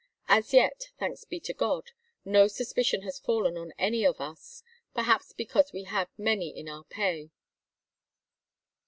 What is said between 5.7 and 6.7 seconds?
we have many in